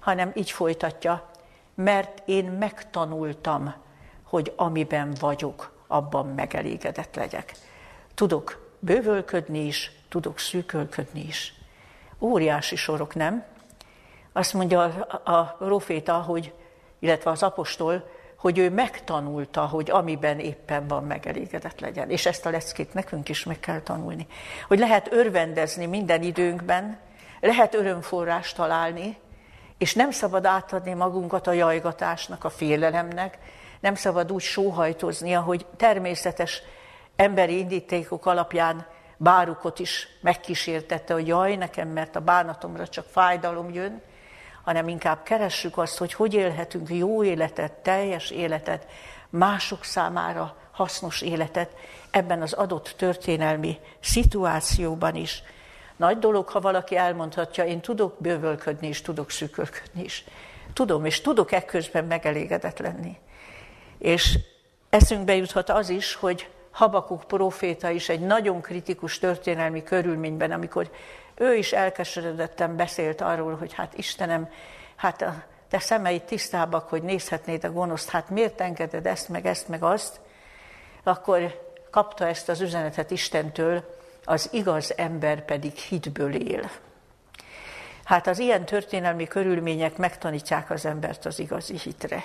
[0.00, 1.34] hanem így folytatja,
[1.76, 3.74] mert én megtanultam,
[4.22, 7.52] hogy amiben vagyok, abban megelégedett legyek.
[8.14, 11.54] Tudok bővölködni is, tudok szűkölködni is.
[12.18, 13.44] Óriási sorok, nem?
[14.32, 14.82] Azt mondja
[15.24, 16.52] a, proféta, hogy,
[16.98, 22.10] illetve az apostol, hogy ő megtanulta, hogy amiben éppen van, megelégedett legyen.
[22.10, 24.26] És ezt a leckét nekünk is meg kell tanulni.
[24.68, 26.98] Hogy lehet örvendezni minden időnkben,
[27.40, 29.18] lehet örömforrást találni,
[29.78, 33.38] és nem szabad átadni magunkat a jajgatásnak, a félelemnek,
[33.80, 36.62] nem szabad úgy sóhajtozni, ahogy természetes
[37.16, 38.86] emberi indítékok alapján
[39.16, 44.02] bárukot is megkísértette, hogy jaj nekem, mert a bánatomra csak fájdalom jön,
[44.64, 48.86] hanem inkább keressük azt, hogy hogy élhetünk jó életet, teljes életet,
[49.30, 51.70] mások számára hasznos életet
[52.10, 55.42] ebben az adott történelmi szituációban is.
[55.96, 60.24] Nagy dolog, ha valaki elmondhatja, én tudok bővölködni és tudok szűkölködni is.
[60.72, 63.16] Tudom, és tudok ekközben megelégedett lenni.
[63.98, 64.38] És
[64.90, 70.90] eszünkbe juthat az is, hogy Habakuk proféta is egy nagyon kritikus történelmi körülményben, amikor
[71.34, 74.48] ő is elkeseredetten beszélt arról, hogy hát Istenem,
[74.96, 75.34] hát a
[75.68, 80.20] te szemeid tisztábbak, hogy nézhetnéd a gonoszt, hát miért engeded ezt, meg ezt, meg azt,
[81.02, 83.95] akkor kapta ezt az üzenetet Istentől,
[84.26, 86.70] az igaz ember pedig hitből él.
[88.04, 92.22] Hát az ilyen történelmi körülmények megtanítják az embert az igazi hitre.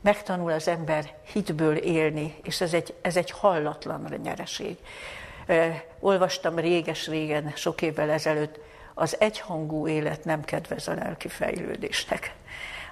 [0.00, 4.76] Megtanul az ember hitből élni, és ez egy, ez egy hallatlan nyereség
[6.00, 8.58] olvastam réges-régen, sok évvel ezelőtt,
[8.94, 12.34] az egyhangú élet nem kedvez a lelki fejlődésnek.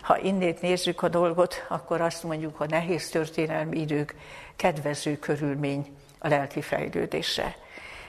[0.02, 4.14] Ha innét nézzük a dolgot, akkor azt mondjuk, a nehéz történelmi idők
[4.56, 7.56] kedvező körülmény a lelki fejlődésre.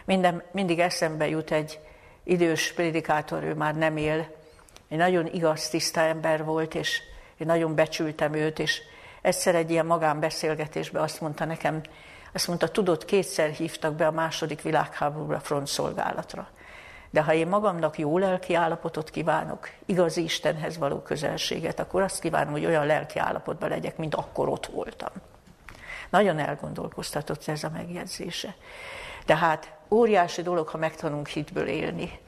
[0.06, 1.80] Minden, mindig eszembe jut egy
[2.24, 4.28] idős prédikátor, ő már nem él,
[4.88, 7.02] egy nagyon igaz, tiszta ember volt, és
[7.38, 8.82] én nagyon becsültem őt, és
[9.22, 11.82] egyszer egy ilyen magánbeszélgetésben azt mondta nekem,
[12.34, 16.48] azt mondta, tudod, kétszer hívtak be a második világháborúra frontszolgálatra.
[17.10, 22.52] De ha én magamnak jó lelki állapotot kívánok, igazi Istenhez való közelséget, akkor azt kívánom,
[22.52, 25.12] hogy olyan lelki állapotban legyek, mint akkor ott voltam.
[26.10, 28.56] Nagyon elgondolkoztatott ez a megjegyzése.
[29.26, 32.20] Tehát óriási dolog, ha megtanulunk hitből élni.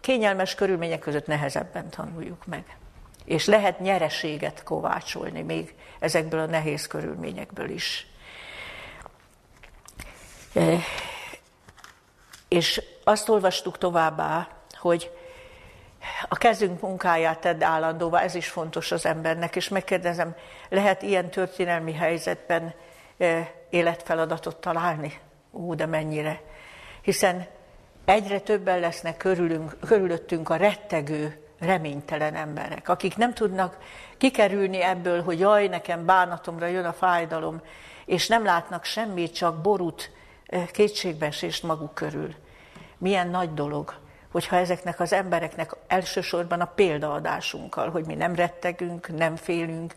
[0.00, 2.64] Kényelmes körülmények között nehezebben tanuljuk meg.
[3.28, 8.06] és lehet nyereséget kovácsolni még ezekből a nehéz körülményekből is.
[12.48, 15.10] És azt olvastuk továbbá, hogy
[16.28, 20.34] a kezünk munkáját tedd állandóvá, ez is fontos az embernek, és megkérdezem,
[20.68, 22.74] lehet ilyen történelmi helyzetben
[23.70, 25.20] életfeladatot találni?
[25.58, 26.40] Ó, de mennyire.
[27.02, 27.46] Hiszen
[28.04, 33.78] egyre többen lesznek körülünk, körülöttünk a rettegő, reménytelen emberek, akik nem tudnak
[34.18, 37.60] kikerülni ebből, hogy jaj, nekem bánatomra jön a fájdalom,
[38.04, 40.10] és nem látnak semmit, csak borút,
[40.46, 42.34] eh, kétségbeesést maguk körül.
[42.98, 43.94] Milyen nagy dolog,
[44.32, 49.94] hogyha ezeknek az embereknek elsősorban a példaadásunkkal, hogy mi nem rettegünk, nem félünk,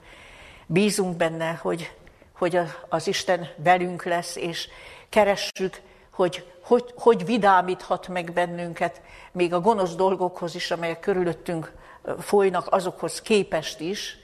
[0.65, 1.95] bízunk benne, hogy,
[2.33, 4.67] hogy az Isten velünk lesz, és
[5.11, 11.71] keressük, hogy hogy, hogy vidámíthat meg bennünket, még a gonosz dolgokhoz is, amelyek körülöttünk
[12.19, 14.17] folynak, azokhoz képest is,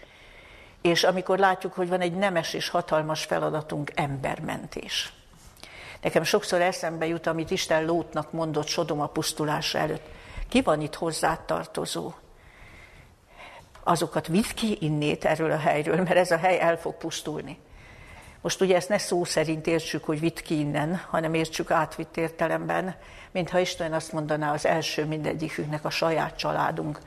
[0.82, 5.14] és amikor látjuk, hogy van egy nemes és hatalmas feladatunk, embermentés.
[6.02, 10.06] Nekem sokszor eszembe jut, amit Isten Lótnak mondott Sodoma pusztulása előtt.
[10.50, 12.14] Ki van itt hozzátartozó?
[13.84, 17.60] Azokat vidd ki innét erről a helyről, mert ez a hely el fog pusztulni.
[18.42, 22.96] Most ugye ezt ne szó szerint értsük, hogy vitt ki innen, hanem értsük átvitt értelemben,
[23.32, 27.00] mintha Isten azt mondaná az első mindegyikünknek a saját családunk,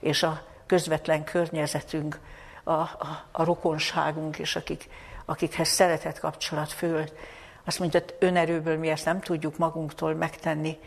[0.00, 2.20] és a közvetlen környezetünk,
[2.64, 4.88] a, a, a rokonságunk, és akik,
[5.24, 7.04] akikhez szeretett kapcsolat föl.
[7.64, 10.78] Azt mondja, hogy önerőből mi ezt nem tudjuk magunktól megtenni,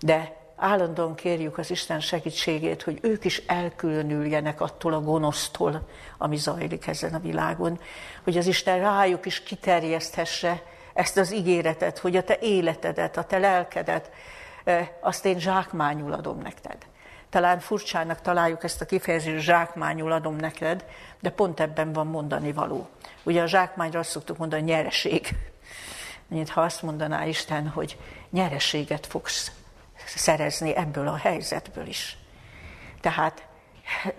[0.00, 5.88] de állandóan kérjük az Isten segítségét, hogy ők is elkülönüljenek attól a gonosztól,
[6.18, 7.80] ami zajlik ezen a világon,
[8.24, 10.62] hogy az Isten rájuk is kiterjeszthesse
[10.94, 14.10] ezt az ígéretet, hogy a te életedet, a te lelkedet,
[15.00, 16.76] azt én zsákmányul adom neked.
[17.30, 20.84] Talán furcsának találjuk ezt a kifejezést, zsákmányul adom neked,
[21.20, 22.88] de pont ebben van mondani való.
[23.22, 25.28] Ugye a zsákmányra azt szoktuk mondani, nyereség.
[26.28, 27.98] Mint ha azt mondaná Isten, hogy
[28.30, 29.52] nyereséget fogsz
[30.08, 32.18] szerezni ebből a helyzetből is.
[33.00, 33.46] Tehát,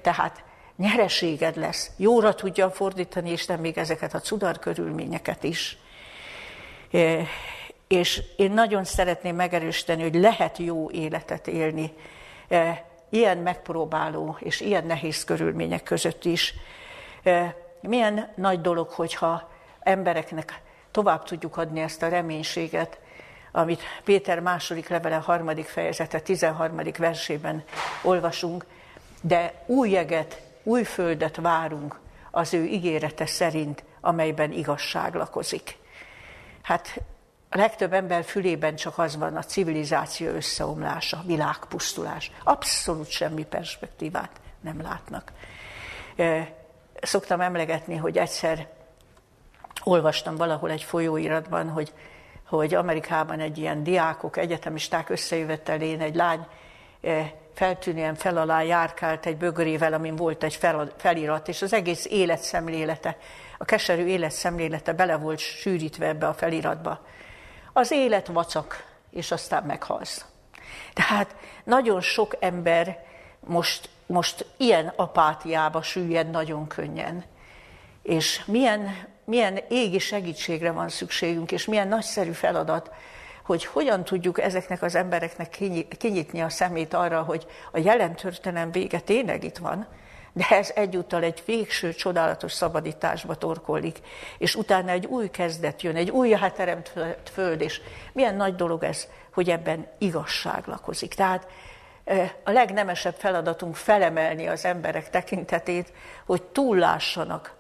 [0.02, 0.44] tehát
[0.76, 1.92] nyereséged lesz.
[1.98, 5.78] Jóra tudja fordítani Isten még ezeket a cudar körülményeket is.
[7.88, 11.94] És én nagyon szeretném megerősíteni, hogy lehet jó életet élni
[13.10, 16.54] ilyen megpróbáló és ilyen nehéz körülmények között is.
[17.82, 23.00] Milyen nagy dolog, hogyha embereknek tovább tudjuk adni ezt a reménységet,
[23.58, 26.82] amit Péter második levele harmadik fejezete 13.
[26.98, 27.64] versében
[28.02, 28.66] olvasunk,
[29.22, 32.00] de új jeget, új földet várunk
[32.32, 35.78] az ő ígérete szerint, amelyben igazság lakozik.
[36.62, 37.02] Hát
[37.50, 42.32] a legtöbb ember fülében csak az van a civilizáció összeomlása, világpusztulás.
[42.44, 45.32] Abszolút semmi perspektívát nem látnak.
[47.02, 48.68] Szoktam emlegetni, hogy egyszer
[49.84, 51.94] olvastam valahol egy folyóiratban, hogy
[52.48, 56.46] hogy Amerikában egy ilyen diákok, egyetemisták összejövetelén egy lány
[57.02, 60.60] eh, feltűnően fel alá járkált egy bögrével, amin volt egy
[60.98, 63.18] felirat, és az egész életszemlélete,
[63.58, 67.06] a keserű életszemlélete bele volt sűrítve ebbe a feliratba.
[67.74, 70.26] Az élet vacak, és aztán meghalsz.
[70.94, 73.06] Tehát nagyon sok ember
[73.40, 77.24] most, most ilyen apátiába süllyed nagyon könnyen.
[78.02, 82.92] És milyen milyen égi segítségre van szükségünk, és milyen nagyszerű feladat,
[83.46, 85.50] hogy hogyan tudjuk ezeknek az embereknek
[85.98, 89.88] kinyitni a szemét arra, hogy a jelen történelem vége tényleg itt van,
[90.34, 94.00] de ez egyúttal egy végső csodálatos szabadításba torkolik,
[94.38, 96.94] és utána egy új kezdet jön, egy új teremt
[97.34, 97.82] föld, és
[98.14, 101.14] milyen nagy dolog ez, hogy ebben igazság lakozik.
[101.14, 101.48] Tehát
[102.44, 105.94] a legnemesebb feladatunk felemelni az emberek tekintetét,
[106.26, 107.57] hogy túllássanak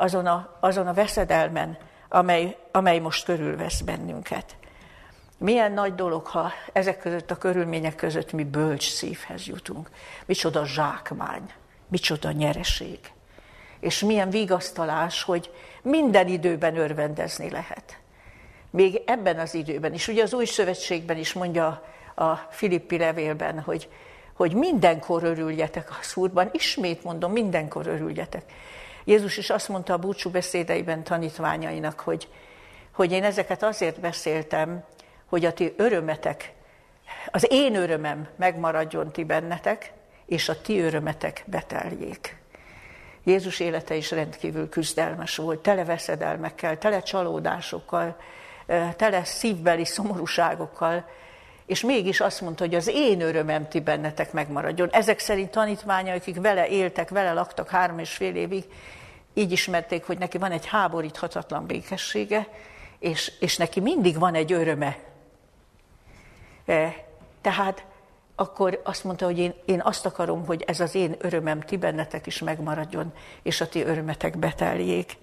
[0.00, 4.56] azon a, azon a veszedelmen, amely, amely most körülvesz bennünket.
[5.38, 9.90] Milyen nagy dolog, ha ezek között a körülmények között mi bölcs szívhez jutunk.
[10.26, 11.52] Micsoda zsákmány,
[11.88, 12.98] micsoda nyereség.
[13.80, 15.50] És milyen vigasztalás, hogy
[15.82, 17.98] minden időben örvendezni lehet.
[18.70, 20.08] Még ebben az időben is.
[20.08, 21.84] Ugye az új szövetségben is mondja
[22.14, 23.88] a Filippi levélben, hogy,
[24.34, 26.48] hogy mindenkor örüljetek a szúrban.
[26.52, 28.42] Ismét mondom, mindenkor örüljetek.
[29.10, 32.28] Jézus is azt mondta a búcsú beszédeiben tanítványainak, hogy,
[32.92, 34.84] hogy én ezeket azért beszéltem,
[35.26, 36.52] hogy a ti örömetek,
[37.30, 39.92] az én örömem megmaradjon ti bennetek,
[40.26, 42.36] és a ti örömetek beteljék.
[43.24, 48.16] Jézus élete is rendkívül küzdelmes volt, tele veszedelmekkel, tele csalódásokkal,
[48.96, 51.04] tele szívbeli szomorúságokkal,
[51.66, 54.88] és mégis azt mondta, hogy az én örömem ti bennetek megmaradjon.
[54.90, 58.64] Ezek szerint tanítványai, akik vele éltek, vele laktak három és fél évig,
[59.34, 62.48] így ismerték, hogy neki van egy háboríthatatlan békessége,
[62.98, 64.98] és, és neki mindig van egy öröme.
[66.66, 66.94] E,
[67.40, 67.84] tehát
[68.34, 72.26] akkor azt mondta, hogy én, én azt akarom, hogy ez az én örömem ti bennetek
[72.26, 73.12] is megmaradjon,
[73.42, 75.16] és a ti örömetek beteljék.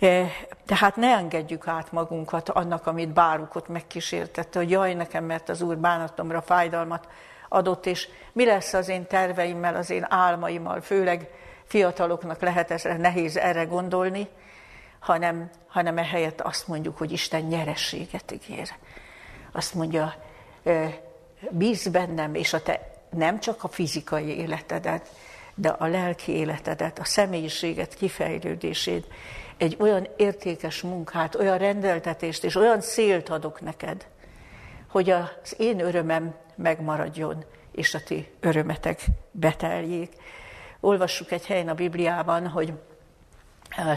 [0.00, 0.26] E,
[0.66, 5.78] tehát ne engedjük át magunkat annak, amit bárukot megkísértette, hogy jaj nekem, mert az Úr
[5.78, 7.08] bánatomra fájdalmat
[7.48, 11.28] adott, és mi lesz az én terveimmel, az én álmaimmal, főleg
[11.70, 14.28] fiataloknak lehet ez nehéz erre gondolni,
[14.98, 18.68] hanem, hanem ehelyett azt mondjuk, hogy Isten nyerességet ígér.
[19.52, 20.14] Azt mondja,
[21.50, 25.08] bíz bennem, és a te nem csak a fizikai életedet,
[25.54, 29.06] de a lelki életedet, a személyiséget, kifejlődését,
[29.56, 34.06] egy olyan értékes munkát, olyan rendeltetést és olyan szélt adok neked,
[34.88, 40.12] hogy az én örömem megmaradjon, és a ti örömetek beteljék.
[40.80, 42.72] Olvassuk egy helyen a Bibliában, hogy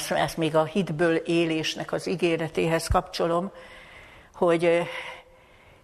[0.09, 3.51] ezt, még a hitből élésnek az ígéretéhez kapcsolom,
[4.33, 4.87] hogy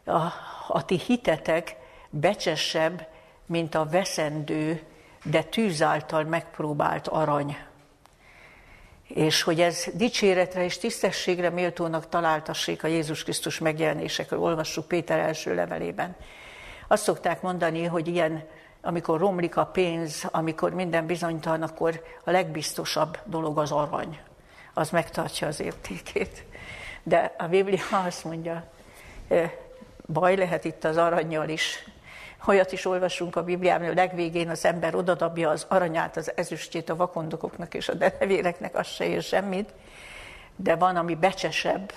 [0.06, 0.22] a,
[0.68, 1.76] a ti hitetek
[2.10, 3.08] becsesebb,
[3.45, 4.84] mint a veszendő,
[5.24, 7.58] de tűz által megpróbált arany.
[9.08, 15.56] És hogy ez dicséretre és tisztességre méltónak találtassék a Jézus Krisztus megjelenésekről, olvassuk Péter első
[15.56, 16.16] levelében.
[16.88, 18.43] Azt szokták mondani, hogy ilyen
[18.82, 24.20] amikor romlik a pénz, amikor minden bizonytalan, akkor a legbiztosabb dolog az arany.
[24.74, 26.44] Az megtartja az értékét.
[27.04, 28.64] De a Biblia azt mondja,
[30.06, 31.86] baj lehet itt az aranyjal is.
[32.48, 36.90] Olyat is olvasunk a Bibliában, hogy a legvégén az ember odadabja az aranyát, az ezüstjét
[36.90, 39.74] a vakondokoknak és a denevéreknek, az se ér semmit.
[40.56, 41.94] De van, ami becsesebb,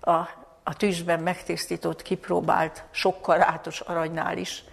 [0.00, 0.14] a,
[0.62, 4.64] a tűzben megtisztított, kipróbált, sokkal rátos aranynál is,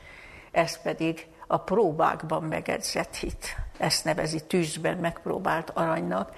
[0.53, 3.55] ez pedig a próbákban megedzett hit.
[3.77, 6.35] Ezt nevezi tűzben megpróbált aranynak.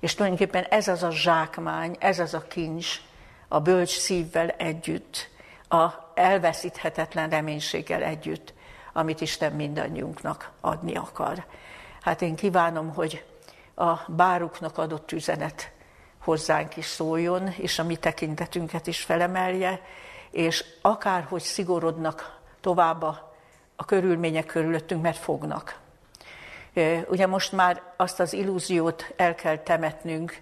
[0.00, 3.00] És tulajdonképpen ez az a zsákmány, ez az a kincs
[3.48, 5.30] a bölcs szívvel együtt,
[5.68, 8.54] a elveszíthetetlen reménységgel együtt,
[8.92, 11.44] amit Isten mindannyiunknak adni akar.
[12.00, 13.24] Hát én kívánom, hogy
[13.74, 15.70] a báruknak adott üzenet
[16.18, 19.80] hozzánk is szóljon, és a mi tekintetünket is felemelje,
[20.30, 23.31] és akárhogy szigorodnak tovább a
[23.76, 25.80] a körülmények körülöttünk, mert fognak.
[27.06, 30.40] Ugye most már azt az illúziót el kell temetnünk,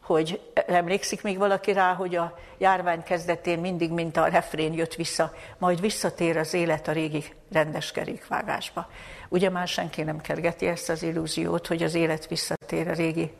[0.00, 5.32] hogy emlékszik még valaki rá, hogy a járvány kezdetén mindig, mint a refrén jött vissza,
[5.58, 8.90] majd visszatér az élet a régi rendes kerékvágásba.
[9.28, 13.32] Ugye már senki nem kergeti ezt az illúziót, hogy az élet visszatér a régi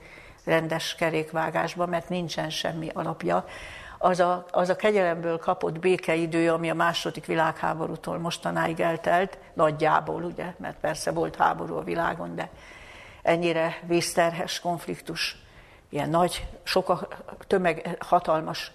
[0.45, 3.45] rendes kerékvágásba, mert nincsen semmi alapja
[4.03, 10.55] az a, az a kegyelemből kapott békeidő, ami a második világháborútól mostanáig eltelt, nagyjából, ugye,
[10.57, 12.49] mert persze volt háború a világon, de
[13.23, 15.37] ennyire vízterhes konfliktus,
[15.89, 18.73] ilyen nagy, sok tömeg, hatalmas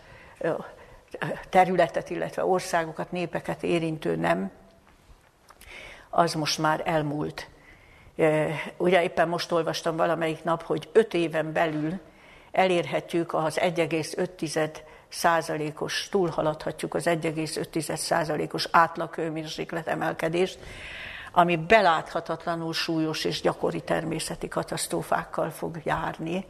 [1.49, 4.51] területet, illetve országokat, népeket érintő nem,
[6.09, 7.47] az most már elmúlt.
[8.77, 11.99] Ugye éppen most olvastam valamelyik nap, hogy öt éven belül
[12.51, 14.77] elérhetjük az 1,5
[15.09, 20.59] százalékos, túlhaladhatjuk az 1,5 százalékos átlaghőmérséklet emelkedést,
[21.31, 26.45] ami beláthatatlanul súlyos és gyakori természeti katasztrófákkal fog járni,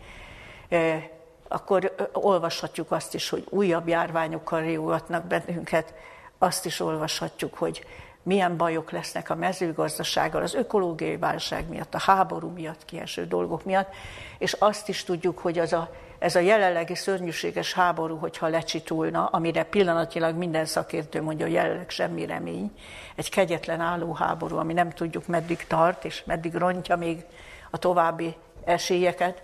[0.70, 1.10] e,
[1.48, 5.94] akkor olvashatjuk azt is, hogy újabb járványokkal riogatnak bennünket,
[6.38, 7.86] azt is olvashatjuk, hogy
[8.26, 13.94] milyen bajok lesznek a mezőgazdasággal, az ökológiai válság miatt, a háború miatt kieső dolgok miatt,
[14.38, 19.64] és azt is tudjuk, hogy az a ez a jelenlegi szörnyűséges háború, hogyha lecsitulna, amire
[19.64, 22.72] pillanatilag minden szakértő mondja, hogy jelenleg semmi remény,
[23.16, 27.26] egy kegyetlen álló háború, ami nem tudjuk meddig tart, és meddig rontja még
[27.70, 29.44] a további esélyeket,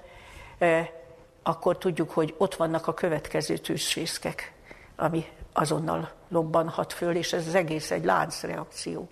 [0.57, 0.91] e,
[1.43, 4.53] akkor tudjuk, hogy ott vannak a következő tűzfészkek,
[4.95, 9.10] ami azonnal lobbanhat föl, és ez az egész egy láncreakció.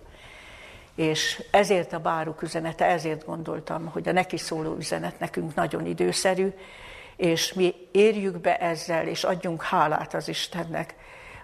[0.94, 6.52] És ezért a báruk üzenete, ezért gondoltam, hogy a neki szóló üzenet nekünk nagyon időszerű,
[7.16, 10.94] és mi érjük be ezzel, és adjunk hálát az Istennek,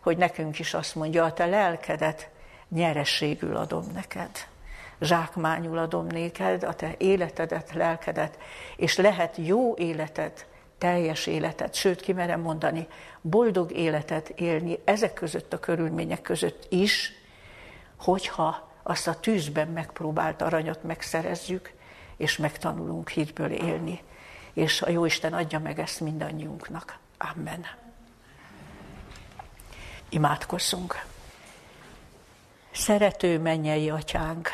[0.03, 2.29] hogy nekünk is azt mondja, a te lelkedet
[2.69, 4.31] nyerességül adom neked.
[5.01, 8.39] Zsákmányul adom néked, a te életedet, lelkedet,
[8.77, 10.47] és lehet jó életet,
[10.79, 12.87] teljes életet, sőt, kimerem mondani,
[13.21, 17.13] boldog életet élni ezek között a körülmények között is,
[17.97, 21.73] hogyha azt a tűzben megpróbált aranyat megszerezzük,
[22.17, 24.01] és megtanulunk hitből élni
[24.57, 26.99] és a Jóisten adja meg ezt mindannyiunknak.
[27.19, 27.67] Amen.
[30.09, 31.05] Imádkozzunk.
[32.71, 34.49] Szerető mennyei atyánk,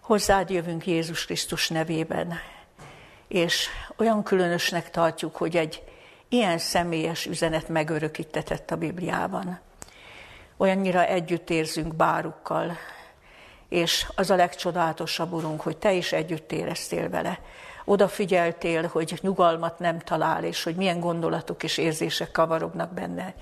[0.00, 2.38] hozzád jövünk Jézus Krisztus nevében,
[3.26, 3.68] és
[3.98, 5.82] olyan különösnek tartjuk, hogy egy
[6.28, 9.60] ilyen személyes üzenet megörökítetett a Bibliában.
[10.56, 12.76] Olyannyira együtt érzünk bárukkal,
[13.68, 17.40] és az a legcsodálatosabb, Urunk, hogy Te is együtt éreztél vele.
[17.84, 23.34] Odafigyeltél, hogy nyugalmat nem talál, és hogy milyen gondolatok és érzések kavarognak benne.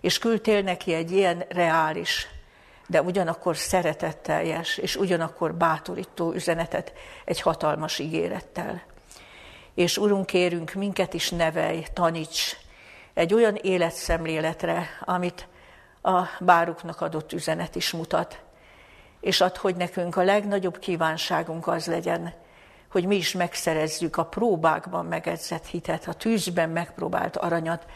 [0.00, 2.26] És küldtél neki egy ilyen reális,
[2.86, 6.92] de ugyanakkor szeretetteljes, és ugyanakkor bátorító üzenetet
[7.24, 8.82] egy hatalmas ígérettel.
[9.78, 12.56] És Urunk, kérünk, minket is nevelj, taníts
[13.14, 15.48] egy olyan életszemléletre, amit
[16.02, 18.40] a báruknak adott üzenet is mutat,
[19.20, 22.34] és ad, hogy nekünk a legnagyobb kívánságunk az legyen,
[22.90, 27.86] hogy mi is megszerezzük a próbákban megedzett hitet, a tűzben megpróbált aranyat,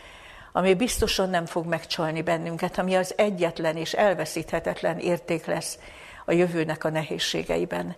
[0.52, 5.78] ami biztosan nem fog megcsalni bennünket, ami az egyetlen és elveszíthetetlen érték lesz
[6.24, 7.96] a jövőnek a nehézségeiben.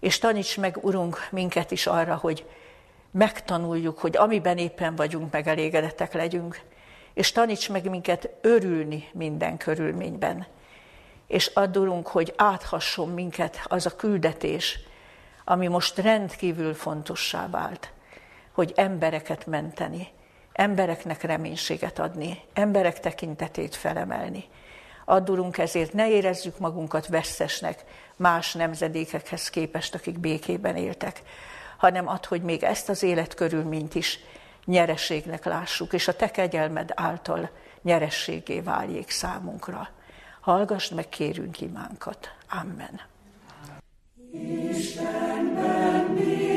[0.00, 2.46] És taníts meg, Urunk, minket is arra, hogy
[3.12, 6.60] megtanuljuk, hogy amiben éppen vagyunk, megelégedettek legyünk,
[7.14, 10.46] és taníts meg minket örülni minden körülményben.
[11.26, 14.78] És addulunk, hogy áthasson minket az a küldetés,
[15.44, 17.92] ami most rendkívül fontossá vált,
[18.52, 20.08] hogy embereket menteni,
[20.52, 24.44] embereknek reménységet adni, emberek tekintetét felemelni.
[25.04, 27.84] Addulunk ezért, ne érezzük magunkat veszesnek
[28.16, 31.22] más nemzedékekhez képest, akik békében éltek,
[31.82, 34.18] hanem ad, hogy még ezt az életkörülményt is
[34.64, 37.50] nyereségnek lássuk, és a te kegyelmed által
[37.82, 39.88] nyerességé váljék számunkra.
[40.40, 42.34] Hallgassd meg, kérünk imánkat.
[42.48, 43.00] Amen.
[44.70, 46.51] Istenben mi